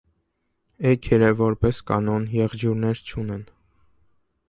Էգերը, 0.91 1.29
որպես 1.43 1.83
կանոն, 1.91 2.27
եղջյուրներ 2.39 3.07
չունեն։ 3.11 3.49